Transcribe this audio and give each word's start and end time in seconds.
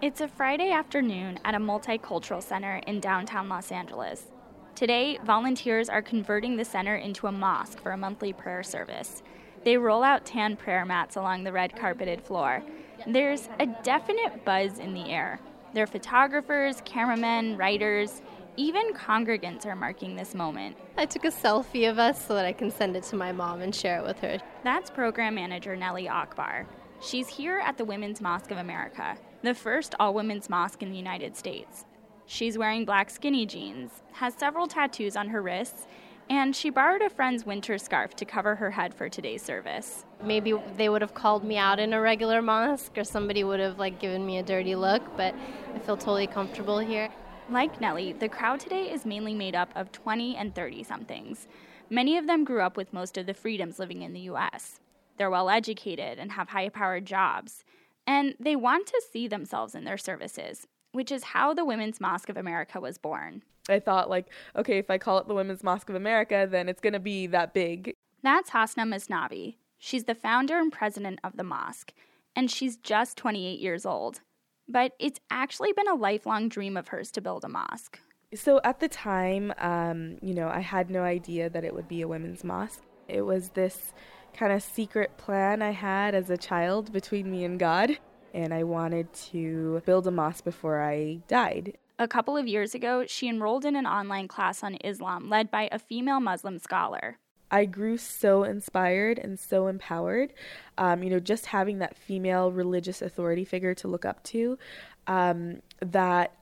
It's 0.00 0.20
a 0.20 0.28
Friday 0.28 0.70
afternoon 0.70 1.40
at 1.44 1.56
a 1.56 1.58
multicultural 1.58 2.40
center 2.40 2.76
in 2.86 3.00
downtown 3.00 3.48
Los 3.48 3.72
Angeles. 3.72 4.26
Today, 4.76 5.18
volunteers 5.24 5.88
are 5.88 6.02
converting 6.02 6.56
the 6.56 6.64
center 6.64 6.94
into 6.94 7.26
a 7.26 7.32
mosque 7.32 7.80
for 7.80 7.90
a 7.90 7.96
monthly 7.96 8.32
prayer 8.32 8.62
service. 8.62 9.24
They 9.64 9.76
roll 9.76 10.04
out 10.04 10.24
tan 10.24 10.54
prayer 10.54 10.84
mats 10.84 11.16
along 11.16 11.42
the 11.42 11.50
red 11.50 11.74
carpeted 11.74 12.22
floor. 12.22 12.62
There's 13.08 13.48
a 13.58 13.66
definite 13.66 14.44
buzz 14.44 14.78
in 14.78 14.94
the 14.94 15.10
air. 15.10 15.40
There 15.74 15.82
are 15.82 15.88
photographers, 15.88 16.80
cameramen, 16.84 17.56
writers, 17.56 18.22
even 18.56 18.92
congregants 18.94 19.66
are 19.66 19.74
marking 19.74 20.14
this 20.14 20.32
moment. 20.32 20.76
I 20.96 21.06
took 21.06 21.24
a 21.24 21.32
selfie 21.32 21.90
of 21.90 21.98
us 21.98 22.24
so 22.24 22.36
that 22.36 22.44
I 22.44 22.52
can 22.52 22.70
send 22.70 22.94
it 22.94 23.02
to 23.04 23.16
my 23.16 23.32
mom 23.32 23.62
and 23.62 23.74
share 23.74 23.98
it 23.98 24.06
with 24.06 24.20
her. 24.20 24.38
That's 24.62 24.90
program 24.90 25.34
manager 25.34 25.74
Nellie 25.74 26.08
Akbar. 26.08 26.68
She's 27.00 27.28
here 27.28 27.60
at 27.60 27.78
the 27.78 27.84
Women's 27.84 28.20
Mosque 28.20 28.50
of 28.50 28.58
America, 28.58 29.16
the 29.42 29.54
first 29.54 29.94
all 30.00 30.14
women's 30.14 30.50
mosque 30.50 30.82
in 30.82 30.90
the 30.90 30.96
United 30.96 31.36
States. 31.36 31.84
She's 32.26 32.58
wearing 32.58 32.84
black 32.84 33.08
skinny 33.08 33.46
jeans, 33.46 34.02
has 34.14 34.34
several 34.34 34.66
tattoos 34.66 35.16
on 35.16 35.28
her 35.28 35.40
wrists, 35.40 35.86
and 36.28 36.56
she 36.56 36.70
borrowed 36.70 37.00
a 37.00 37.08
friend's 37.08 37.46
winter 37.46 37.78
scarf 37.78 38.16
to 38.16 38.24
cover 38.24 38.56
her 38.56 38.72
head 38.72 38.92
for 38.92 39.08
today's 39.08 39.42
service. 39.42 40.04
Maybe 40.24 40.54
they 40.76 40.88
would 40.88 41.00
have 41.00 41.14
called 41.14 41.44
me 41.44 41.56
out 41.56 41.78
in 41.78 41.92
a 41.92 42.00
regular 42.00 42.42
mosque 42.42 42.98
or 42.98 43.04
somebody 43.04 43.44
would 43.44 43.60
have 43.60 43.78
like 43.78 44.00
given 44.00 44.26
me 44.26 44.38
a 44.38 44.42
dirty 44.42 44.74
look, 44.74 45.02
but 45.16 45.36
I 45.74 45.78
feel 45.78 45.96
totally 45.96 46.26
comfortable 46.26 46.80
here. 46.80 47.10
Like 47.48 47.80
Nellie, 47.80 48.12
the 48.12 48.28
crowd 48.28 48.58
today 48.58 48.90
is 48.92 49.06
mainly 49.06 49.34
made 49.34 49.54
up 49.54 49.70
of 49.76 49.92
20 49.92 50.36
and 50.36 50.52
30 50.52 50.82
somethings. 50.82 51.46
Many 51.88 52.18
of 52.18 52.26
them 52.26 52.44
grew 52.44 52.60
up 52.60 52.76
with 52.76 52.92
most 52.92 53.16
of 53.16 53.26
the 53.26 53.34
freedoms 53.34 53.78
living 53.78 54.02
in 54.02 54.12
the 54.12 54.28
US. 54.32 54.80
They're 55.18 55.30
well 55.30 55.50
educated 55.50 56.18
and 56.18 56.32
have 56.32 56.48
high 56.48 56.68
powered 56.68 57.04
jobs, 57.04 57.64
and 58.06 58.34
they 58.40 58.56
want 58.56 58.86
to 58.86 59.02
see 59.12 59.28
themselves 59.28 59.74
in 59.74 59.84
their 59.84 59.98
services, 59.98 60.66
which 60.92 61.12
is 61.12 61.24
how 61.24 61.52
the 61.52 61.64
Women's 61.64 62.00
Mosque 62.00 62.28
of 62.28 62.36
America 62.36 62.80
was 62.80 62.98
born. 62.98 63.42
I 63.68 63.80
thought, 63.80 64.08
like, 64.08 64.26
okay, 64.56 64.78
if 64.78 64.90
I 64.90 64.96
call 64.96 65.18
it 65.18 65.28
the 65.28 65.34
Women's 65.34 65.62
Mosque 65.62 65.90
of 65.90 65.96
America, 65.96 66.48
then 66.50 66.68
it's 66.68 66.80
going 66.80 66.94
to 66.94 67.00
be 67.00 67.26
that 67.26 67.52
big. 67.52 67.92
That's 68.22 68.50
Hasna 68.50 68.84
Maznavi. 68.84 69.56
She's 69.76 70.04
the 70.04 70.14
founder 70.14 70.58
and 70.58 70.72
president 70.72 71.20
of 71.22 71.36
the 71.36 71.44
mosque, 71.44 71.92
and 72.34 72.50
she's 72.50 72.76
just 72.76 73.18
28 73.18 73.60
years 73.60 73.84
old 73.84 74.20
but 74.68 74.92
it's 74.98 75.18
actually 75.30 75.72
been 75.72 75.88
a 75.88 75.94
lifelong 75.94 76.48
dream 76.48 76.76
of 76.76 76.88
hers 76.88 77.10
to 77.12 77.20
build 77.20 77.44
a 77.44 77.48
mosque. 77.48 77.98
So 78.34 78.60
at 78.62 78.80
the 78.80 78.88
time, 78.88 79.54
um, 79.58 80.18
you 80.20 80.34
know, 80.34 80.48
I 80.48 80.60
had 80.60 80.90
no 80.90 81.02
idea 81.02 81.48
that 81.48 81.64
it 81.64 81.74
would 81.74 81.88
be 81.88 82.02
a 82.02 82.08
women's 82.08 82.44
mosque. 82.44 82.82
It 83.08 83.22
was 83.22 83.50
this 83.50 83.94
kind 84.38 84.52
of 84.52 84.62
secret 84.62 85.16
plan 85.16 85.62
I 85.62 85.72
had 85.72 86.14
as 86.14 86.30
a 86.30 86.36
child 86.36 86.92
between 86.92 87.28
me 87.28 87.44
and 87.44 87.58
God, 87.58 87.98
and 88.32 88.54
I 88.54 88.62
wanted 88.62 89.12
to 89.32 89.82
build 89.84 90.06
a 90.06 90.12
mosque 90.12 90.44
before 90.44 90.80
I 90.80 91.18
died. 91.26 91.76
A 91.98 92.06
couple 92.06 92.36
of 92.36 92.46
years 92.46 92.72
ago, 92.72 93.04
she 93.08 93.28
enrolled 93.28 93.64
in 93.64 93.74
an 93.74 93.84
online 93.84 94.28
class 94.28 94.62
on 94.62 94.76
Islam 94.84 95.28
led 95.28 95.50
by 95.50 95.68
a 95.72 95.78
female 95.80 96.20
Muslim 96.20 96.60
scholar. 96.60 97.18
I 97.50 97.64
grew 97.64 97.96
so 97.96 98.44
inspired 98.44 99.18
and 99.18 99.40
so 99.40 99.66
empowered. 99.66 100.32
Um, 100.76 101.02
you 101.02 101.10
know, 101.10 101.18
just 101.18 101.46
having 101.46 101.78
that 101.78 101.96
female 101.96 102.52
religious 102.52 103.02
authority 103.02 103.44
figure 103.44 103.74
to 103.74 103.88
look 103.88 104.04
up 104.04 104.22
to. 104.24 104.56
Um, 105.08 105.62
that 105.80 106.32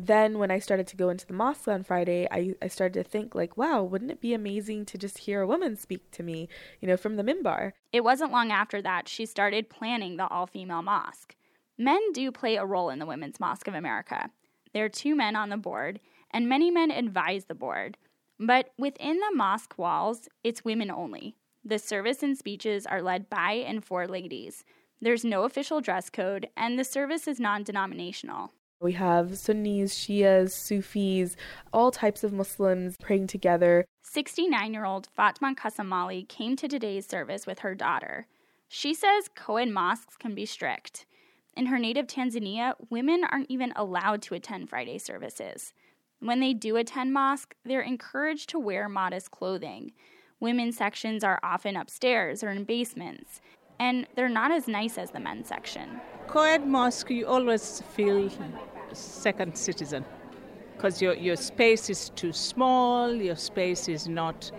then 0.00 0.38
when 0.38 0.52
I 0.52 0.60
started 0.60 0.86
to 0.88 0.96
go 0.96 1.08
into 1.08 1.26
the 1.26 1.32
mosque 1.32 1.66
on 1.66 1.82
Friday, 1.82 2.28
I, 2.30 2.54
I 2.62 2.68
started 2.68 3.02
to 3.02 3.08
think 3.08 3.34
like, 3.34 3.56
wow, 3.56 3.82
wouldn't 3.82 4.12
it 4.12 4.20
be 4.20 4.32
amazing 4.32 4.86
to 4.86 4.98
just 4.98 5.18
hear 5.18 5.40
a 5.40 5.46
woman 5.46 5.76
speak 5.76 6.08
to 6.12 6.22
me, 6.22 6.48
you 6.80 6.86
know, 6.86 6.96
from 6.96 7.16
the 7.16 7.24
minbar? 7.24 7.72
It 7.92 8.04
wasn't 8.04 8.30
long 8.30 8.52
after 8.52 8.80
that 8.80 9.08
she 9.08 9.26
started 9.26 9.68
planning 9.68 10.16
the 10.16 10.28
all-female 10.28 10.82
mosque. 10.82 11.34
Men 11.76 12.12
do 12.12 12.30
play 12.30 12.54
a 12.54 12.64
role 12.64 12.90
in 12.90 13.00
the 13.00 13.06
Women's 13.06 13.40
Mosque 13.40 13.66
of 13.66 13.74
America. 13.74 14.30
There 14.72 14.84
are 14.84 14.88
two 14.88 15.16
men 15.16 15.34
on 15.34 15.48
the 15.48 15.56
board, 15.56 15.98
and 16.30 16.48
many 16.48 16.70
men 16.70 16.92
advise 16.92 17.46
the 17.46 17.54
board. 17.56 17.96
But 18.38 18.70
within 18.78 19.18
the 19.18 19.34
mosque 19.34 19.76
walls, 19.78 20.28
it's 20.44 20.64
women 20.64 20.92
only. 20.92 21.34
The 21.64 21.78
service 21.78 22.22
and 22.22 22.38
speeches 22.38 22.86
are 22.86 23.02
led 23.02 23.28
by 23.28 23.52
and 23.52 23.84
for 23.84 24.06
ladies. 24.06 24.64
There's 25.00 25.24
no 25.24 25.42
official 25.42 25.80
dress 25.80 26.08
code, 26.08 26.48
and 26.56 26.78
the 26.78 26.84
service 26.84 27.26
is 27.26 27.40
non 27.40 27.64
denominational. 27.64 28.52
We 28.80 28.92
have 28.92 29.36
Sunnis, 29.36 29.92
Shias, 29.92 30.52
Sufis, 30.52 31.34
all 31.72 31.90
types 31.90 32.22
of 32.22 32.32
Muslims 32.32 32.94
praying 33.00 33.26
together. 33.26 33.84
69 34.02 34.72
year 34.72 34.84
old 34.84 35.08
Fatma 35.16 35.54
Kasamali 35.56 36.28
came 36.28 36.54
to 36.54 36.68
today's 36.68 37.04
service 37.04 37.44
with 37.44 37.58
her 37.60 37.74
daughter. 37.74 38.28
She 38.68 38.94
says 38.94 39.28
co 39.34 39.56
ed 39.56 39.70
mosques 39.70 40.16
can 40.16 40.32
be 40.36 40.46
strict. 40.46 41.06
In 41.56 41.66
her 41.66 41.78
native 41.78 42.06
Tanzania, 42.06 42.74
women 42.88 43.24
aren't 43.28 43.50
even 43.50 43.72
allowed 43.74 44.22
to 44.22 44.34
attend 44.34 44.70
Friday 44.70 44.98
services. 44.98 45.72
When 46.20 46.38
they 46.38 46.54
do 46.54 46.76
attend 46.76 47.12
mosque, 47.12 47.56
they're 47.64 47.80
encouraged 47.80 48.48
to 48.50 48.60
wear 48.60 48.88
modest 48.88 49.32
clothing. 49.32 49.90
Women's 50.38 50.76
sections 50.76 51.24
are 51.24 51.40
often 51.42 51.76
upstairs 51.76 52.44
or 52.44 52.50
in 52.50 52.62
basements, 52.62 53.40
and 53.78 54.06
they're 54.14 54.28
not 54.28 54.50
as 54.50 54.68
nice 54.68 54.98
as 54.98 55.10
the 55.10 55.20
men's 55.20 55.48
section. 55.48 56.00
Co-ed 56.26 56.66
mosque, 56.66 57.10
you 57.10 57.26
always 57.26 57.82
feel 57.94 58.28
second 58.92 59.56
citizen 59.56 60.04
because 60.76 61.02
your, 61.02 61.14
your 61.14 61.36
space 61.36 61.90
is 61.90 62.10
too 62.10 62.32
small, 62.32 63.12
your 63.12 63.36
space 63.36 63.88
is 63.88 64.08
not 64.08 64.50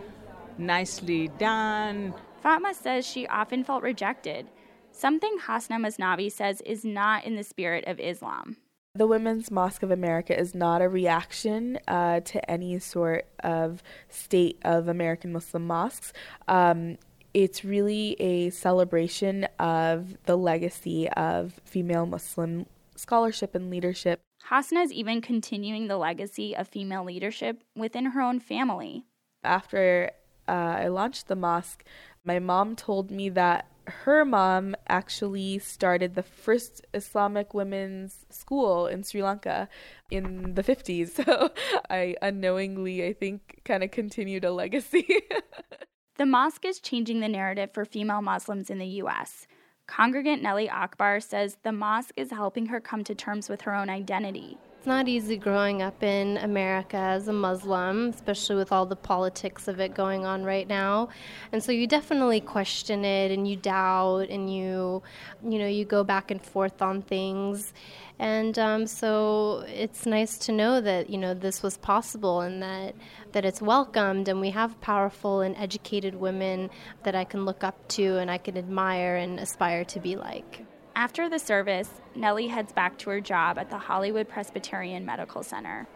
nicely 0.58 1.29
done. 1.38 2.13
Fatma 2.41 2.74
says 2.74 3.06
she 3.06 3.25
often 3.28 3.63
felt 3.63 3.84
rejected, 3.84 4.50
something 4.91 5.38
Hasna 5.46 5.78
Maznavi 5.78 6.31
says 6.31 6.62
is 6.62 6.84
not 6.84 7.24
in 7.25 7.35
the 7.35 7.44
spirit 7.44 7.85
of 7.88 8.00
Islam. 8.00 8.58
The 8.96 9.08
Women's 9.08 9.52
Mosque 9.52 9.84
of 9.84 9.91
America 9.91 10.38
is 10.38 10.56
not 10.56 10.81
a 10.81 10.90
reaction 10.90 11.79
uh, 11.88 12.22
to 12.22 12.52
any 12.52 12.79
sort 12.79 13.28
of 13.44 13.84
state 14.09 14.58
of 14.63 14.88
American 14.88 15.31
Muslim 15.31 15.68
mosques. 15.68 16.12
Um, 16.47 16.97
it's 17.34 17.63
really 17.63 18.16
a 18.19 18.50
celebration 18.50 19.45
of 19.59 20.17
the 20.25 20.35
legacy 20.35 21.09
of 21.09 21.59
female 21.63 22.06
Muslim 22.06 22.66
scholarship 22.95 23.56
and 23.56 23.69
leadership. 23.69 24.22
Hasna 24.50 24.81
is 24.81 24.91
even 24.91 25.22
continuing 25.22 25.88
the 25.88 25.97
legacy 25.97 26.56
of 26.56 26.67
female 26.67 27.03
leadership 27.03 27.63
within 27.75 28.06
her 28.06 28.22
own 28.22 28.40
family. 28.40 29.06
After 29.44 30.12
uh, 30.47 30.51
I 30.51 30.88
launched 30.88 31.28
the 31.28 31.35
mosque, 31.35 31.84
my 32.23 32.40
mom 32.40 32.75
told 32.75 33.12
me 33.12 33.29
that 33.29 33.67
her 33.90 34.23
mom 34.23 34.75
actually 34.88 35.59
started 35.59 36.16
the 36.16 36.23
first 36.23 36.85
Islamic 36.94 37.53
women's 37.53 38.25
school 38.29 38.88
in 38.88 39.03
Sri 39.03 39.23
Lanka 39.23 39.67
in 40.11 40.53
the 40.56 40.63
50s. 40.63 41.09
So 41.25 41.51
I 41.90 42.16
unknowingly, 42.22 43.06
I 43.06 43.13
think, 43.13 43.61
kind 43.66 43.84
of 43.84 43.91
continued 43.91 44.46
a 44.46 44.51
legacy. 44.51 45.07
the 46.19 46.25
mosque 46.25 46.66
is 46.66 46.81
changing 46.81 47.22
the 47.22 47.30
narrative 47.30 47.72
for 47.72 47.85
female 47.85 48.22
Muslims 48.22 48.69
in 48.69 48.78
the 48.78 48.85
U.S. 48.85 49.47
Congregant 49.88 50.44
Nellie 50.44 50.69
Akbar 50.69 51.22
says 51.22 51.56
the 51.63 51.72
mosque 51.72 52.13
is 52.18 52.31
helping 52.31 52.66
her 52.66 52.81
come 52.81 53.06
to 53.06 53.16
terms 53.16 53.47
with 53.47 53.62
her 53.62 53.74
own 53.74 53.90
identity. 53.90 54.58
It's 54.79 54.88
not 54.88 55.09
easy 55.09 55.35
growing 55.35 55.81
up 55.81 56.01
in 56.01 56.38
America 56.38 56.95
as 56.95 57.28
a 57.28 57.34
Muslim, 57.34 58.12
especially 58.12 58.56
with 58.56 58.72
all 58.72 58.85
the 58.85 58.95
politics 58.95 59.67
of 59.67 59.81
it 59.81 59.94
going 59.94 60.25
on 60.25 60.45
right 60.45 60.66
now. 60.66 61.09
And 61.51 61.62
so 61.62 61.73
you 61.73 61.85
definitely 61.85 62.40
question 62.40 63.03
it 63.03 63.29
and 63.29 63.45
you 63.45 63.57
doubt 63.57 64.29
and 64.29 64.50
you, 64.50 65.03
you 65.44 65.59
know, 65.59 65.67
you 65.67 65.84
go 65.84 66.06
back 66.06 66.31
and 66.31 66.41
forth 66.41 66.81
on 66.81 67.01
things. 67.01 67.73
And 68.19 68.57
um, 68.57 68.88
so 68.88 69.66
it's 69.67 70.06
nice 70.06 70.38
to 70.38 70.53
know 70.53 70.79
that, 70.79 71.09
you 71.09 71.17
know, 71.17 71.34
this 71.34 71.61
was 71.61 71.75
possible 71.75 72.40
and 72.40 72.63
that, 72.63 72.96
that 73.34 73.44
it's 73.44 73.61
welcomed 73.61 74.29
and 74.29 74.40
we 74.40 74.51
have 74.51 74.79
powerful 74.79 75.41
and 75.41 75.57
educated 75.57 76.16
women 76.16 76.69
that 77.03 77.16
I 77.16 77.25
can 77.25 77.44
look 77.44 77.66
up 77.66 77.85
to 77.90 78.16
and 78.19 78.31
I 78.31 78.38
can 78.38 78.57
admire 78.57 79.17
and 79.17 79.41
aspire 79.41 79.84
to 79.84 80.00
be 80.00 80.16
like. 80.16 80.66
After 80.99 81.29
the 81.29 81.39
service, 81.39 82.01
Nellie 82.13 82.49
heads 82.49 82.73
back 82.73 82.97
to 82.97 83.09
her 83.09 83.21
job 83.21 83.57
at 83.57 83.69
the 83.69 83.77
Hollywood 83.77 84.28
Presbyterian 84.28 85.05
Medical 85.05 85.43
Center. 85.43 85.87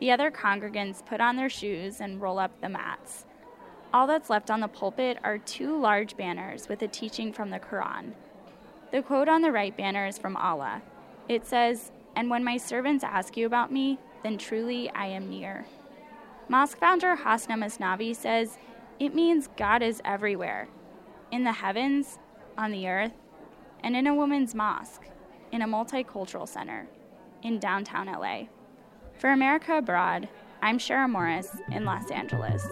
The 0.00 0.10
other 0.10 0.32
congregants 0.32 1.06
put 1.06 1.20
on 1.20 1.36
their 1.36 1.48
shoes 1.48 2.00
and 2.00 2.20
roll 2.20 2.40
up 2.40 2.60
the 2.60 2.68
mats. 2.68 3.24
All 3.94 4.08
that's 4.08 4.28
left 4.28 4.50
on 4.50 4.58
the 4.58 4.66
pulpit 4.66 5.18
are 5.22 5.38
two 5.38 5.80
large 5.80 6.16
banners 6.16 6.68
with 6.68 6.82
a 6.82 6.88
teaching 6.88 7.32
from 7.32 7.50
the 7.50 7.60
Quran. 7.60 8.14
The 8.90 9.00
quote 9.00 9.28
on 9.28 9.42
the 9.42 9.52
right 9.52 9.76
banner 9.76 10.08
is 10.08 10.18
from 10.18 10.36
Allah. 10.36 10.82
It 11.28 11.46
says, 11.46 11.92
And 12.16 12.28
when 12.28 12.42
my 12.42 12.56
servants 12.56 13.04
ask 13.04 13.36
you 13.36 13.46
about 13.46 13.70
me, 13.70 13.96
then 14.24 14.38
truly 14.38 14.90
I 14.90 15.06
am 15.06 15.30
near. 15.30 15.66
Mosque 16.48 16.78
founder 16.78 17.14
Hasna 17.14 17.54
Maznavi 17.54 18.16
says, 18.16 18.58
It 18.98 19.14
means 19.14 19.48
God 19.56 19.84
is 19.84 20.02
everywhere 20.04 20.66
in 21.30 21.44
the 21.44 21.52
heavens, 21.52 22.18
on 22.58 22.72
the 22.72 22.88
earth, 22.88 23.12
and 23.86 23.94
in 23.94 24.08
a 24.08 24.14
women's 24.14 24.52
mosque 24.52 25.04
in 25.52 25.62
a 25.62 25.66
multicultural 25.66 26.48
center 26.48 26.88
in 27.44 27.60
downtown 27.60 28.08
LA. 28.08 28.48
For 29.16 29.30
America 29.30 29.78
Abroad, 29.78 30.28
I'm 30.60 30.78
Shara 30.78 31.08
Morris 31.08 31.56
in 31.70 31.84
Los 31.84 32.10
Angeles. 32.10 32.66